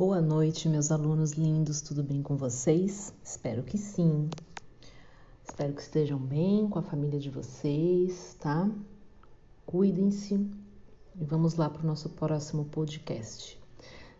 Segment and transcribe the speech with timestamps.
[0.00, 3.12] Boa noite, meus alunos lindos, tudo bem com vocês?
[3.22, 4.30] Espero que sim.
[5.46, 8.66] Espero que estejam bem com a família de vocês, tá?
[9.66, 10.36] Cuidem-se
[11.20, 13.60] e vamos lá para o nosso próximo podcast.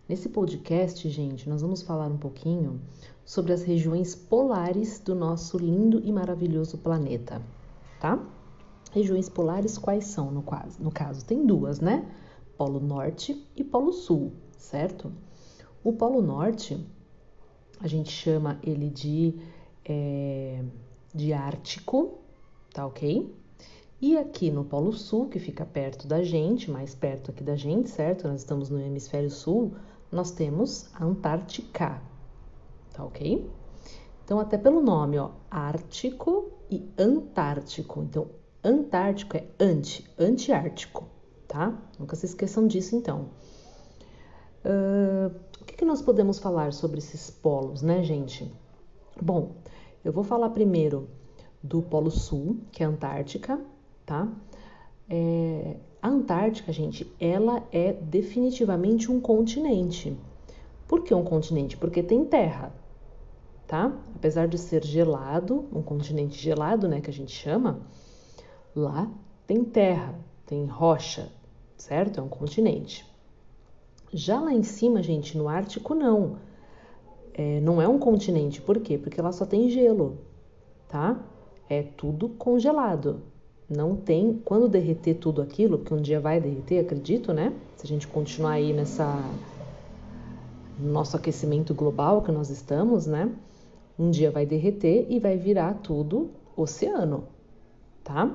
[0.06, 2.78] Nesse podcast, gente, nós vamos falar um pouquinho
[3.24, 7.40] sobre as regiões polares do nosso lindo e maravilhoso planeta,
[7.98, 8.22] tá?
[8.92, 10.76] Regiões polares quais são, no caso?
[10.78, 12.06] No caso, tem duas, né?
[12.58, 15.10] Polo Norte e Polo Sul, certo?
[15.82, 16.86] O Polo Norte,
[17.80, 19.34] a gente chama ele de,
[19.84, 20.62] é,
[21.14, 22.18] de Ártico,
[22.72, 23.34] tá ok?
[24.00, 27.88] E aqui no Polo Sul, que fica perto da gente, mais perto aqui da gente,
[27.88, 28.28] certo?
[28.28, 29.74] Nós estamos no hemisfério sul,
[30.12, 32.02] nós temos a Antártica,
[32.92, 33.50] tá ok?
[34.24, 38.02] Então, até pelo nome, ó, Ártico e Antártico.
[38.02, 38.28] Então,
[38.62, 41.08] Antártico é anti, antiártico,
[41.48, 41.76] tá?
[41.98, 43.30] Nunca se esqueçam disso, então.
[44.64, 45.34] Uh,
[45.90, 48.48] nós podemos falar sobre esses polos, né, gente?
[49.20, 49.56] Bom,
[50.04, 51.08] eu vou falar primeiro
[51.60, 53.60] do Polo Sul, que é a Antártica,
[54.06, 54.28] tá?
[55.08, 60.16] É, a Antártica, gente, ela é definitivamente um continente.
[60.86, 61.76] Por que um continente?
[61.76, 62.72] Porque tem terra,
[63.66, 63.92] tá?
[64.14, 67.80] Apesar de ser gelado, um continente gelado, né, que a gente chama,
[68.76, 69.10] Lá
[69.44, 70.14] tem terra,
[70.46, 71.32] tem rocha,
[71.76, 72.20] certo?
[72.20, 73.09] É um continente.
[74.12, 76.36] Já lá em cima, gente, no Ártico não.
[77.32, 78.60] É, não é um continente.
[78.60, 78.98] Por quê?
[78.98, 80.18] Porque lá só tem gelo,
[80.88, 81.20] tá?
[81.68, 83.22] É tudo congelado.
[83.68, 84.40] Não tem.
[84.44, 87.52] Quando derreter tudo aquilo, que um dia vai derreter, acredito, né?
[87.76, 89.22] Se a gente continuar aí nessa.
[90.78, 93.30] Nosso aquecimento global que nós estamos, né?
[93.98, 97.24] Um dia vai derreter e vai virar tudo oceano,
[98.02, 98.34] tá?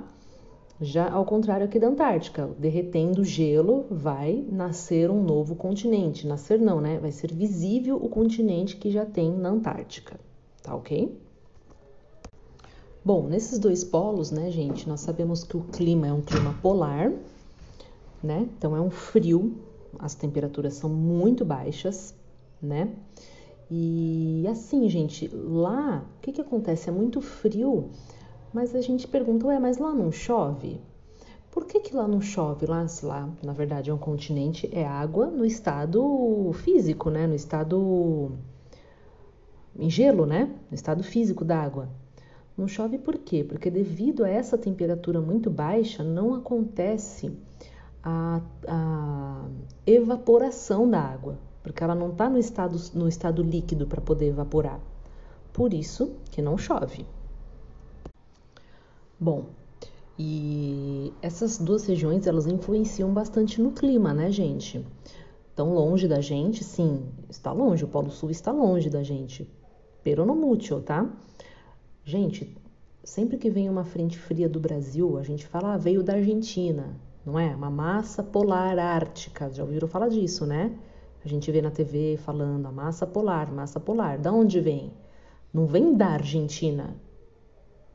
[0.82, 6.28] Já ao contrário aqui da Antártica, derretendo gelo, vai nascer um novo continente.
[6.28, 7.00] Nascer não, né?
[7.00, 10.20] Vai ser visível o continente que já tem na Antártica,
[10.62, 11.18] tá ok?
[13.04, 17.14] Bom, nesses dois polos, né, gente, nós sabemos que o clima é um clima polar,
[18.22, 18.50] né?
[18.58, 19.56] Então é um frio,
[19.98, 22.14] as temperaturas são muito baixas,
[22.62, 22.90] né?
[23.72, 26.90] E assim, gente, lá, o que que acontece?
[26.90, 27.92] É muito frio
[28.56, 30.80] mas a gente pergunta, ué, mas lá não chove?
[31.52, 32.66] Por que, que lá não chove?
[32.66, 37.28] Lá, lá, na verdade, é um continente, é água no estado físico, né?
[37.28, 38.32] No estado
[39.78, 40.56] em gelo, né?
[40.72, 41.90] No estado físico da água.
[42.58, 43.44] Não chove por quê?
[43.44, 47.38] Porque devido a essa temperatura muito baixa, não acontece
[48.02, 48.40] a,
[48.70, 49.46] a
[49.86, 54.80] evaporação da água, porque ela não está no estado, no estado líquido para poder evaporar.
[55.52, 57.06] Por isso que não chove.
[59.20, 59.46] Bom,
[60.18, 64.86] e essas duas regiões elas influenciam bastante no clima, né, gente?
[65.56, 69.50] Tão longe da gente, sim, está longe, o Polo Sul está longe da gente.
[70.04, 71.10] Pero no mútil, tá?
[72.04, 72.56] Gente,
[73.04, 76.96] sempre que vem uma frente fria do Brasil, a gente fala, ah, veio da Argentina,
[77.26, 77.56] não é?
[77.56, 80.78] Uma massa polar ártica, já ouviram falar disso, né?
[81.24, 84.20] A gente vê na TV falando a massa polar, massa polar.
[84.20, 84.92] Da onde vem?
[85.52, 86.96] Não vem da Argentina,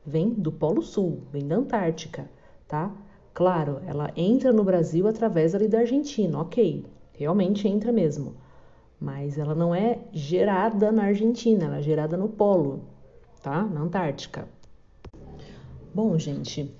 [0.05, 2.29] vem do Polo Sul, vem da Antártica,
[2.67, 2.91] tá?
[3.33, 8.35] Claro, ela entra no Brasil através ali da Argentina, ok, realmente entra mesmo,
[8.99, 12.81] mas ela não é gerada na Argentina, ela é gerada no Polo,
[13.41, 13.63] tá?
[13.63, 14.47] Na Antártica.
[15.93, 16.73] Bom, gente,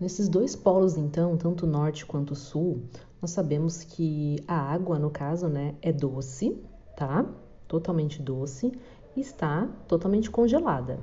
[0.00, 2.82] nesses dois polos, então, tanto norte quanto sul,
[3.20, 6.62] nós sabemos que a água, no caso, né, é doce,
[6.96, 7.26] tá?
[7.66, 8.72] Totalmente doce
[9.16, 10.98] e está totalmente congelada.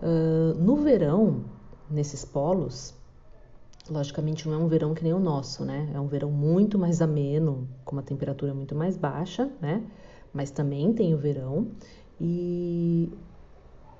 [0.00, 1.44] Uh, no verão,
[1.90, 2.94] nesses polos,
[3.90, 5.90] logicamente não é um verão que nem o nosso, né?
[5.94, 9.82] É um verão muito mais ameno, com uma temperatura muito mais baixa, né?
[10.32, 11.68] Mas também tem o verão.
[12.20, 13.10] E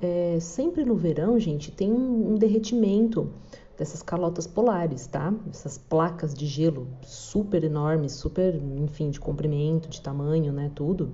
[0.01, 3.33] é, sempre no verão, gente, tem um, um derretimento
[3.77, 5.33] dessas calotas polares, tá?
[5.49, 10.71] Essas placas de gelo super enormes, super, enfim, de comprimento, de tamanho, né?
[10.75, 11.13] Tudo.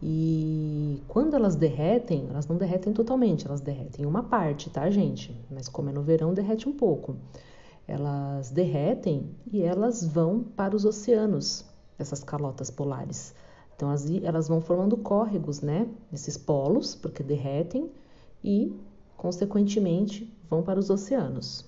[0.00, 5.34] E quando elas derretem, elas não derretem totalmente, elas derretem uma parte, tá, gente?
[5.50, 7.16] Mas como é no verão, derrete um pouco.
[7.86, 11.64] Elas derretem e elas vão para os oceanos,
[11.98, 13.34] essas calotas polares.
[13.74, 13.90] Então
[14.22, 15.88] elas vão formando córregos, né?
[16.12, 17.90] Nesses polos, porque derretem
[18.42, 18.72] e,
[19.16, 21.64] consequentemente, vão para os oceanos.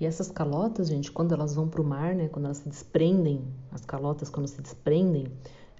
[0.00, 2.28] E essas calotas, gente, quando elas vão para o mar, né?
[2.28, 5.26] Quando elas se desprendem, as calotas quando se desprendem,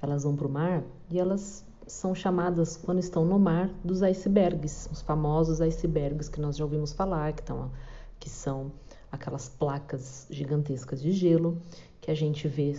[0.02, 4.88] elas vão para o mar e elas são chamadas, quando estão no mar, dos icebergs,
[4.90, 7.42] os famosos icebergs que nós já ouvimos falar, que,
[8.18, 8.72] que são
[9.10, 11.58] aquelas placas gigantescas de gelo
[12.00, 12.74] que a gente vê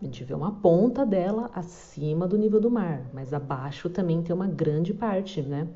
[0.00, 4.34] A gente vê uma ponta dela acima do nível do mar, mas abaixo também tem
[4.34, 5.68] uma grande parte, né?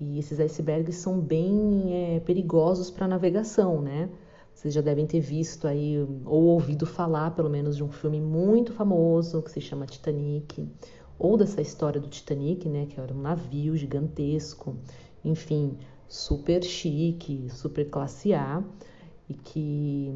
[0.00, 4.08] E esses icebergs são bem é, perigosos para navegação, né?
[4.54, 8.72] Vocês já devem ter visto aí ou ouvido falar, pelo menos, de um filme muito
[8.72, 10.68] famoso que se chama Titanic,
[11.18, 12.86] ou dessa história do Titanic, né?
[12.86, 14.76] Que era um navio gigantesco,
[15.24, 15.76] enfim,
[16.08, 18.62] super chique, super classe A,
[19.28, 20.12] e que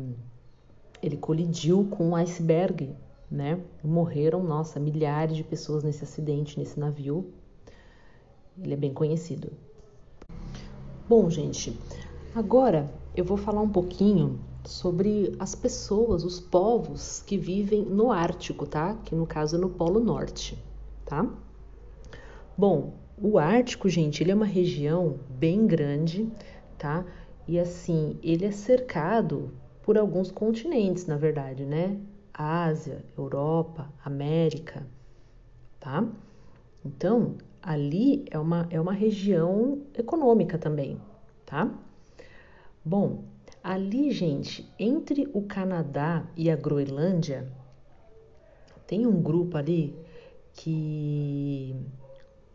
[1.03, 2.95] ele colidiu com um iceberg,
[3.31, 3.61] né?
[3.83, 7.33] Morreram, nossa, milhares de pessoas nesse acidente, nesse navio.
[8.63, 9.53] Ele é bem conhecido.
[11.09, 11.79] Bom, gente,
[12.35, 18.67] agora eu vou falar um pouquinho sobre as pessoas, os povos que vivem no Ártico,
[18.67, 18.95] tá?
[19.05, 20.63] Que no caso é no Polo Norte,
[21.07, 21.27] tá?
[22.59, 26.31] Bom, o Ártico, gente, ele é uma região bem grande,
[26.77, 27.07] tá?
[27.49, 29.51] E assim, ele é cercado
[29.83, 31.99] por alguns continentes, na verdade, né?
[32.35, 34.87] Ásia, Europa, América,
[35.81, 36.07] tá?
[36.85, 41.01] Então, ali é uma, é uma região econômica também,
[41.47, 41.73] tá?
[42.89, 43.25] Bom,
[43.65, 47.53] ali, gente, entre o Canadá e a Groenlândia,
[48.87, 49.93] tem um grupo ali
[50.53, 51.75] que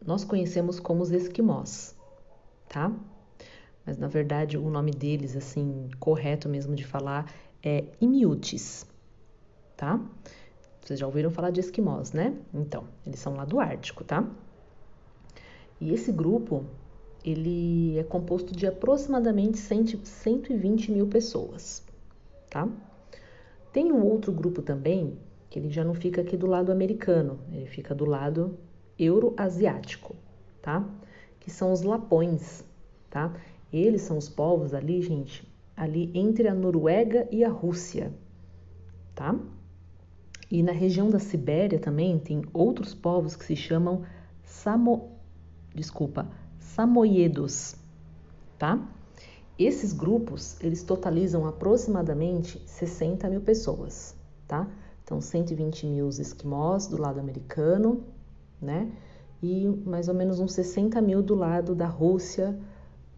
[0.06, 1.94] nós conhecemos como os esquimós,
[2.70, 2.96] tá?
[3.86, 7.30] Mas na verdade o nome deles, assim, correto mesmo de falar,
[7.62, 8.88] é Inuits,
[9.76, 10.00] tá?
[10.80, 12.34] Vocês já ouviram falar de esquimós, né?
[12.54, 14.26] Então, eles são lá do Ártico, tá?
[15.82, 16.66] E esse grupo,
[17.24, 21.84] ele é composto de aproximadamente 120 mil pessoas,
[22.50, 22.68] tá?
[23.72, 25.18] Tem um outro grupo também,
[25.50, 28.58] que ele já não fica aqui do lado americano, ele fica do lado
[28.98, 30.16] euroasiático,
[30.62, 30.88] tá?
[31.40, 32.66] Que são os lapões,
[33.10, 33.34] tá?
[33.72, 38.12] Eles são os povos ali, gente, ali entre a Noruega e a Rússia,
[39.16, 39.40] tá?
[40.50, 44.04] E na região da Sibéria também tem outros povos que se chamam
[44.44, 45.12] Samo...
[45.74, 46.30] Desculpa,
[46.76, 47.76] Samoyedos,
[48.58, 48.80] tá?
[49.60, 54.16] Esses grupos, eles totalizam aproximadamente 60 mil pessoas,
[54.48, 54.72] tá?
[55.04, 58.06] Então, 120 mil esquimós do lado americano,
[58.62, 58.90] né?
[59.44, 62.58] E mais ou menos uns 60 mil do lado da Rússia,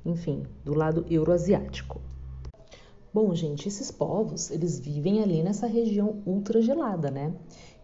[0.03, 2.01] enfim, do lado euroasiático.
[3.13, 7.31] Bom, gente, esses povos, eles vivem ali nessa região ultragelada, né?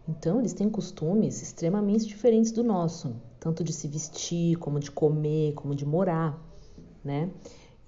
[0.08, 5.54] Então, eles têm costumes extremamente diferentes do nosso, tanto de se vestir, como de comer,
[5.54, 6.38] como de morar,
[7.02, 7.30] né?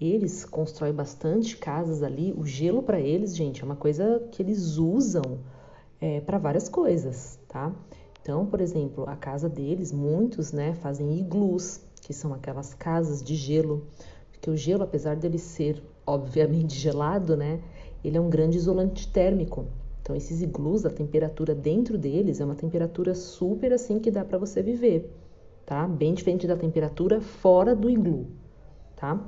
[0.01, 2.35] Eles constroem bastante casas ali.
[2.37, 5.39] O gelo para eles, gente, é uma coisa que eles usam
[6.01, 7.73] é, para várias coisas, tá?
[8.21, 13.35] Então, por exemplo, a casa deles, muitos, né, fazem iglus, que são aquelas casas de
[13.35, 13.87] gelo,
[14.31, 17.61] porque o gelo, apesar dele ser obviamente gelado, né?
[18.03, 19.67] Ele é um grande isolante térmico.
[20.01, 24.39] Então esses iglus, a temperatura dentro deles é uma temperatura super assim que dá para
[24.39, 25.09] você viver,
[25.73, 25.89] tá?
[25.89, 28.27] Bem diferente da temperatura fora do iglu,
[28.95, 29.19] tá?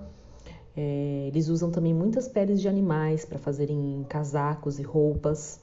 [0.76, 5.62] É, eles usam também muitas peles de animais para fazerem casacos e roupas,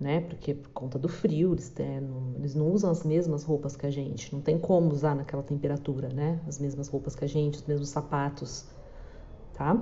[0.00, 0.22] né?
[0.22, 3.86] Porque por conta do frio, eles, é, não, eles não usam as mesmas roupas que
[3.86, 4.34] a gente.
[4.34, 6.40] Não tem como usar naquela temperatura, né?
[6.48, 8.66] As mesmas roupas que a gente, os mesmos sapatos,
[9.54, 9.80] tá?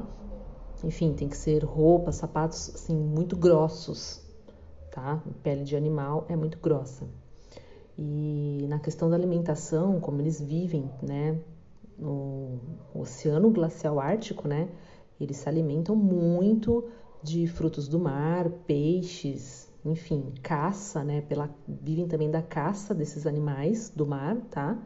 [0.84, 4.20] Enfim, tem que ser roupas, sapatos assim muito grossos,
[4.90, 5.22] tá?
[5.42, 7.06] Pele de animal é muito grossa.
[7.98, 11.38] E na questão da alimentação, como eles vivem, né,
[11.98, 12.58] no
[12.94, 14.68] Oceano Glacial Ártico, né,
[15.20, 16.84] eles se alimentam muito
[17.22, 23.90] de frutos do mar, peixes, enfim, caça, né, pela vivem também da caça desses animais
[23.90, 24.78] do mar, tá?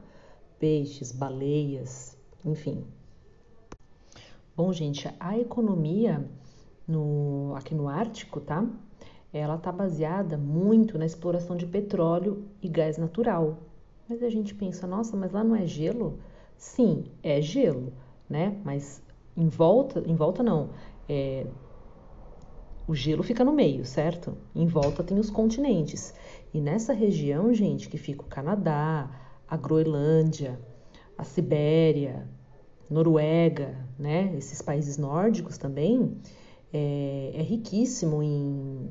[0.58, 2.84] Peixes, baleias, enfim,
[4.60, 6.22] Bom, gente, a economia
[6.86, 8.62] no, aqui no Ártico, tá?
[9.32, 13.58] Ela tá baseada muito na exploração de petróleo e gás natural.
[14.08, 16.18] Mas a gente pensa, nossa, mas lá não é gelo?
[16.56, 17.92] Sim, é gelo,
[18.28, 18.58] né?
[18.64, 19.02] Mas
[19.36, 20.70] em volta, em volta não,
[21.08, 21.46] é,
[22.86, 24.36] o gelo fica no meio, certo?
[24.52, 26.12] Em volta tem os continentes.
[26.52, 29.08] E nessa região, gente, que fica o Canadá,
[29.46, 30.60] a Groenlândia,
[31.16, 32.28] a Sibéria,
[32.90, 36.16] Noruega, né, esses países nórdicos também,
[36.72, 38.90] é, é riquíssimo em,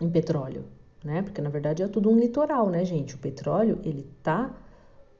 [0.00, 0.64] em petróleo,
[1.04, 1.22] né?
[1.22, 3.14] Porque na verdade é tudo um litoral, né, gente?
[3.14, 4.54] O petróleo ele tá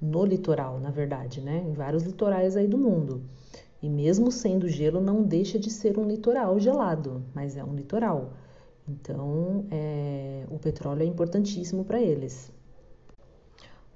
[0.01, 1.65] no litoral, na verdade, né?
[1.67, 3.23] Em vários litorais aí do mundo.
[3.83, 8.33] E mesmo sendo gelo, não deixa de ser um litoral gelado, mas é um litoral.
[8.89, 12.51] Então, é, o petróleo é importantíssimo para eles.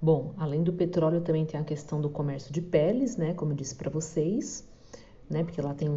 [0.00, 3.56] Bom, além do petróleo também tem a questão do comércio de peles, né, como eu
[3.56, 4.68] disse para vocês,
[5.30, 5.88] né, porque lá tem,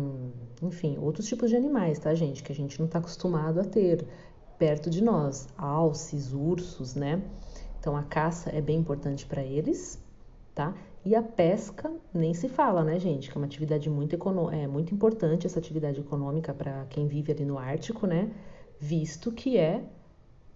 [0.62, 4.06] enfim, outros tipos de animais, tá, gente, que a gente não está acostumado a ter.
[4.58, 7.22] Perto de nós, alces, ursos, né?
[7.80, 10.02] Então a caça é bem importante para eles,
[10.54, 10.74] tá?
[11.04, 13.30] E a pesca nem se fala, né, gente?
[13.30, 14.18] Que é uma atividade muito,
[14.52, 18.32] é muito importante essa atividade econômica para quem vive ali no Ártico, né?
[18.80, 19.84] Visto que é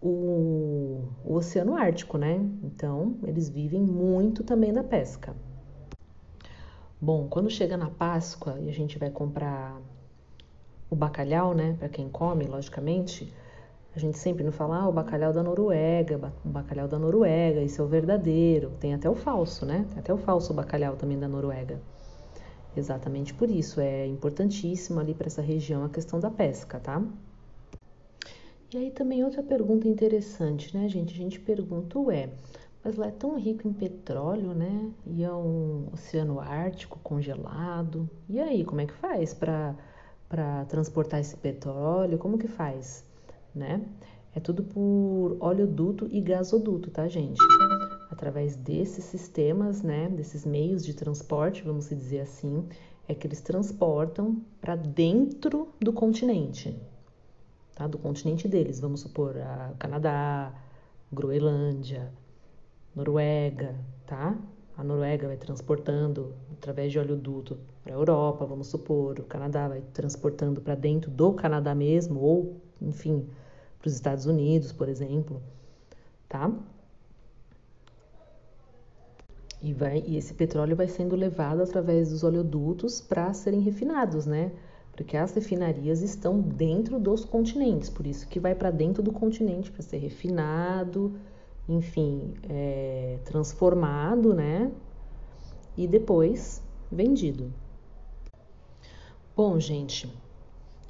[0.02, 2.40] o, o Oceano Ártico, né?
[2.64, 5.36] Então eles vivem muito também da pesca.
[7.02, 9.80] Bom, quando chega na Páscoa e a gente vai comprar
[10.90, 13.32] o bacalhau, né, para quem come, logicamente,
[14.00, 17.82] a gente sempre não fala, ah, o bacalhau da Noruega, o bacalhau da Noruega, esse
[17.82, 18.72] é o verdadeiro.
[18.80, 19.86] Tem até o falso, né?
[19.90, 21.82] Tem até o falso bacalhau também da Noruega.
[22.78, 27.04] Exatamente por isso, é importantíssimo ali para essa região a questão da pesca, tá?
[28.74, 31.14] E aí também outra pergunta interessante, né, gente?
[31.14, 32.30] A gente pergunta, ué,
[32.82, 34.92] mas lá é tão rico em petróleo, né?
[35.06, 38.10] E é um oceano ártico congelado.
[38.30, 39.76] E aí, como é que faz para
[40.70, 42.18] transportar esse petróleo?
[42.18, 43.09] Como que faz?
[43.54, 43.82] Né?
[44.36, 47.40] É tudo por oleoduto e gasoduto, tá, gente?
[48.12, 52.68] Através desses sistemas, né, desses meios de transporte, vamos dizer assim,
[53.08, 56.80] é que eles transportam para dentro do continente,
[57.76, 57.88] tá?
[57.88, 60.54] Do continente deles, vamos supor, a Canadá,
[61.12, 62.14] Groenlândia,
[62.96, 63.76] Noruega,
[64.06, 64.38] tá?
[64.78, 69.82] A Noruega vai transportando através de oleoduto para a Europa, vamos supor, o Canadá vai
[69.92, 73.28] transportando para dentro do Canadá mesmo, ou, enfim,
[73.80, 75.42] para os Estados Unidos, por exemplo,
[76.28, 76.52] tá?
[79.62, 84.52] E, vai, e esse petróleo vai sendo levado através dos oleodutos para serem refinados, né?
[84.94, 89.72] Porque as refinarias estão dentro dos continentes, por isso que vai para dentro do continente
[89.72, 91.14] para ser refinado,
[91.68, 94.72] enfim, é, transformado, né?
[95.78, 97.54] E depois vendido.
[99.36, 100.12] Bom, gente,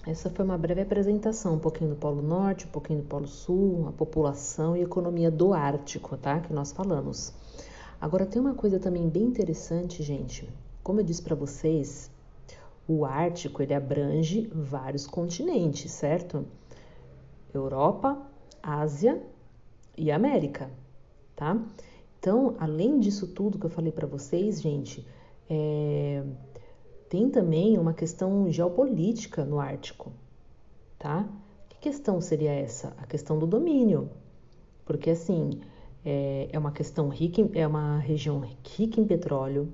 [0.05, 3.87] essa foi uma breve apresentação, um pouquinho do Polo Norte, um pouquinho do Polo Sul,
[3.87, 6.39] a população e economia do Ártico, tá?
[6.39, 7.33] Que nós falamos.
[7.99, 10.47] Agora tem uma coisa também bem interessante, gente.
[10.81, 12.09] Como eu disse para vocês,
[12.87, 16.45] o Ártico ele abrange vários continentes, certo?
[17.53, 18.17] Europa,
[18.63, 19.21] Ásia
[19.97, 20.71] e América,
[21.35, 21.61] tá?
[22.19, 25.05] Então, além disso tudo que eu falei para vocês, gente,
[25.49, 26.23] é,
[27.09, 30.11] tem também uma questão geopolítica no Ártico,
[30.99, 31.27] tá?
[31.67, 32.93] Que questão seria essa?
[32.99, 34.11] A questão do domínio,
[34.85, 35.59] porque assim
[36.05, 39.73] é, é uma questão rica, em, é uma região rica em petróleo,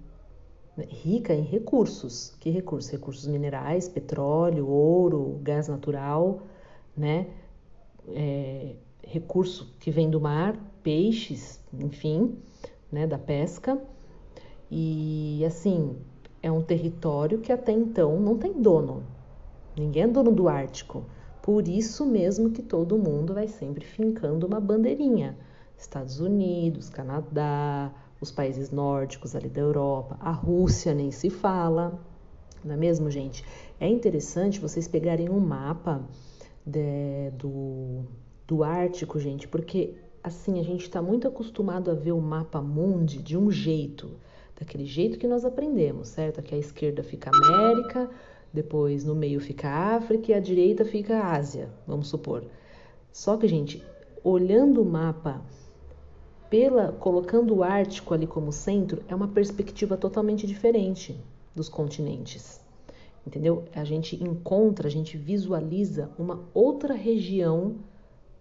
[0.77, 0.85] né?
[0.89, 2.33] rica em recursos.
[2.39, 2.89] Que recursos?
[2.89, 6.41] Recursos minerais, petróleo, ouro, gás natural,
[6.95, 7.27] né?
[8.07, 12.37] É, recurso que vem do mar, peixes, enfim,
[12.91, 13.05] né?
[13.05, 13.79] Da pesca
[14.71, 15.95] e assim
[16.45, 19.01] é um território que até então não tem dono.
[19.75, 21.03] Ninguém é dono do Ártico.
[21.41, 25.35] Por isso mesmo que todo mundo vai sempre fincando uma bandeirinha.
[25.75, 31.99] Estados Unidos, Canadá, os países nórdicos ali da Europa, a Rússia nem se fala,
[32.63, 33.43] não é mesmo, gente?
[33.79, 36.07] É interessante vocês pegarem um mapa
[36.63, 38.03] de, do,
[38.45, 43.17] do Ártico, gente, porque assim a gente está muito acostumado a ver o mapa mundi
[43.17, 44.11] de um jeito
[44.55, 46.39] daquele jeito que nós aprendemos, certo?
[46.39, 48.09] Aqui à esquerda fica América,
[48.53, 52.45] depois no meio fica África e à direita fica Ásia, vamos supor.
[53.11, 53.83] Só que, gente,
[54.23, 55.41] olhando o mapa,
[56.49, 61.19] pela colocando o Ártico ali como centro, é uma perspectiva totalmente diferente
[61.53, 62.61] dos continentes.
[63.27, 63.65] Entendeu?
[63.73, 67.75] A gente encontra, a gente visualiza uma outra região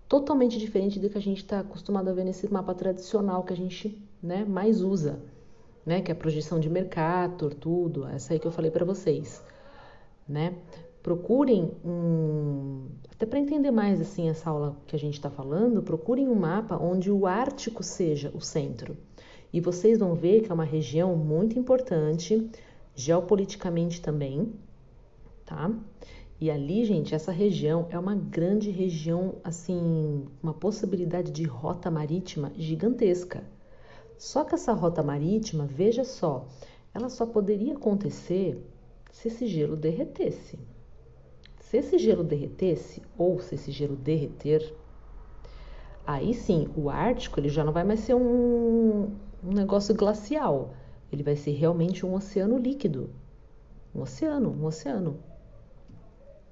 [0.06, 3.56] totalmente diferente do que a gente está acostumado a ver nesse mapa tradicional que a
[3.56, 5.18] gente né, mais usa
[5.84, 6.00] né?
[6.00, 9.42] Que é a projeção de Mercator, tudo, essa aí que eu falei para vocês,
[10.28, 10.54] né?
[11.02, 16.28] Procurem um, até para entender mais assim essa aula que a gente está falando, procurem
[16.28, 18.96] um mapa onde o Ártico seja o centro.
[19.52, 22.50] E vocês vão ver que é uma região muito importante,
[22.94, 24.52] geopoliticamente também,
[25.44, 25.70] tá?
[26.40, 32.52] E ali, gente, essa região é uma grande região, assim, uma possibilidade de rota marítima
[32.56, 33.44] gigantesca.
[34.18, 36.46] Só que essa rota marítima, veja só,
[36.94, 38.58] ela só poderia acontecer
[39.10, 40.58] se esse gelo derretesse.
[41.60, 44.74] Se esse gelo derretesse, ou se esse gelo derreter,
[46.06, 49.10] aí sim, o Ártico ele já não vai mais ser um,
[49.42, 50.74] um negócio glacial,
[51.10, 53.10] ele vai ser realmente um oceano líquido.
[53.94, 55.18] Um oceano, um oceano.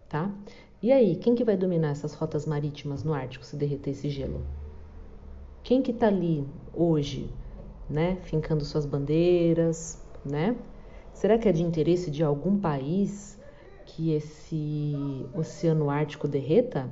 [0.08, 0.32] Tá?
[0.82, 4.44] E aí, quem que vai dominar essas rotas marítimas no Ártico se derreter esse gelo?
[5.62, 7.30] Quem que está ali hoje
[7.88, 10.56] né, fincando suas bandeiras, né?
[11.12, 13.38] Será que é de interesse de algum país
[13.84, 16.90] que esse oceano ártico derreta?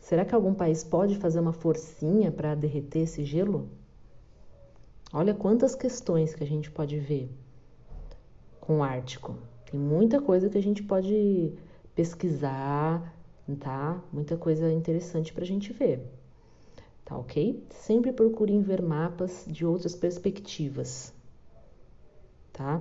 [0.00, 3.68] Será que algum país pode fazer uma forcinha para derreter esse gelo?
[5.12, 7.30] Olha quantas questões que a gente pode ver
[8.60, 9.36] com o Ártico.
[9.68, 11.52] Tem muita coisa que a gente pode
[11.96, 13.12] pesquisar,
[13.58, 14.00] tá?
[14.12, 16.00] Muita coisa interessante para a gente ver,
[17.10, 17.60] tá ok?
[17.70, 21.12] Sempre procurem ver mapas de outras perspectivas,
[22.52, 22.80] tá?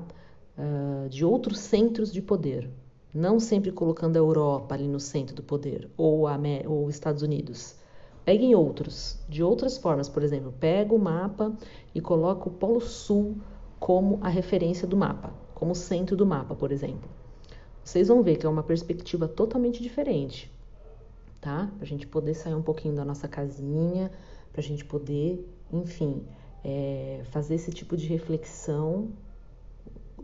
[0.55, 2.69] Uh, de outros centros de poder,
[3.11, 6.27] não sempre colocando a Europa ali no centro do poder ou
[6.85, 7.75] os Estados Unidos.
[8.23, 11.57] Peguem outros, de outras formas, por exemplo, pega o mapa
[11.95, 13.35] e coloca o Polo Sul
[13.79, 17.09] como a referência do mapa, como centro do mapa, por exemplo.
[17.83, 20.51] Vocês vão ver que é uma perspectiva totalmente diferente,
[21.41, 21.71] tá?
[21.75, 24.11] Para a gente poder sair um pouquinho da nossa casinha,
[24.51, 26.23] para a gente poder, enfim,
[26.63, 29.09] é, fazer esse tipo de reflexão.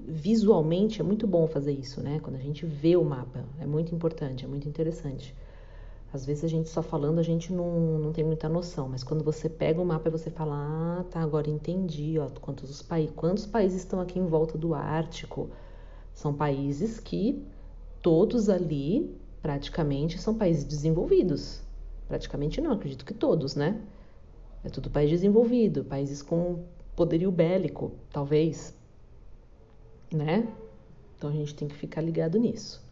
[0.08, 2.20] Visualmente é muito bom fazer isso, né?
[2.22, 5.36] Quando a gente vê o mapa, é muito importante, é muito interessante.
[6.14, 9.24] Às vezes a gente só falando, a gente não, não tem muita noção, mas quando
[9.24, 12.96] você pega o mapa e você fala, ah, tá, agora entendi, ó, quantos, os pa
[13.16, 15.50] quantos países estão aqui em volta do Ártico.
[16.14, 17.44] São países que
[18.02, 19.14] todos ali,
[19.46, 21.62] praticamente, são países desenvolvidos.
[22.08, 23.80] Praticamente não, acredito que todos, né?
[24.64, 26.64] É tudo país desenvolvido, países com
[26.96, 28.74] poderio bélico, talvez,
[30.12, 30.52] né?
[31.16, 32.84] Então a gente tem que ficar ligado nisso.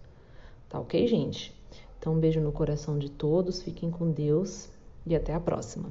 [0.70, 1.60] Tá ok, gente?
[1.98, 4.70] Então, um beijo no coração de todos, fiquem com Deus
[5.08, 5.90] e até a próxima.